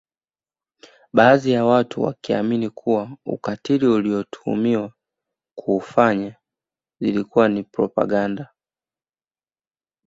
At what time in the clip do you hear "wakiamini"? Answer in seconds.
2.01-2.69